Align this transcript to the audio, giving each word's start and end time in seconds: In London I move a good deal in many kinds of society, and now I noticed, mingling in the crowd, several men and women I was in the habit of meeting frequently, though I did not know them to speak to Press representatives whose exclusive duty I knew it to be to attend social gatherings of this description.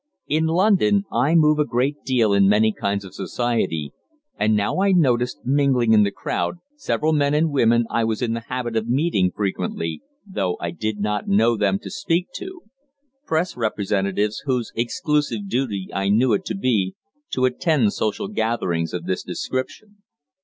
In 0.25 0.47
London 0.47 1.03
I 1.11 1.35
move 1.35 1.59
a 1.59 1.63
good 1.63 1.93
deal 2.03 2.33
in 2.33 2.49
many 2.49 2.73
kinds 2.73 3.05
of 3.05 3.13
society, 3.13 3.93
and 4.35 4.55
now 4.55 4.81
I 4.81 4.93
noticed, 4.93 5.45
mingling 5.45 5.93
in 5.93 6.01
the 6.01 6.09
crowd, 6.09 6.57
several 6.75 7.13
men 7.13 7.35
and 7.35 7.51
women 7.51 7.85
I 7.87 8.03
was 8.05 8.23
in 8.23 8.33
the 8.33 8.39
habit 8.39 8.75
of 8.75 8.87
meeting 8.89 9.29
frequently, 9.31 10.01
though 10.25 10.57
I 10.59 10.71
did 10.71 10.97
not 10.99 11.27
know 11.27 11.55
them 11.55 11.77
to 11.83 11.91
speak 11.91 12.29
to 12.37 12.61
Press 13.27 13.55
representatives 13.55 14.41
whose 14.45 14.71
exclusive 14.75 15.47
duty 15.47 15.89
I 15.93 16.09
knew 16.09 16.33
it 16.33 16.45
to 16.45 16.55
be 16.55 16.95
to 17.33 17.45
attend 17.45 17.93
social 17.93 18.27
gatherings 18.27 18.95
of 18.95 19.05
this 19.05 19.21
description. 19.21 19.97